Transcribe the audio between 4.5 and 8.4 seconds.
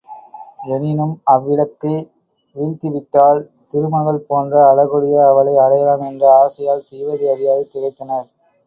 அழகுடைய அவளை அடையலாம் என்ற ஆசையால் செய்வது அறியாது திகைத்தனர்.